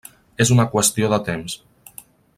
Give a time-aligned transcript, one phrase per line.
[0.45, 1.59] És una qüestió de temps.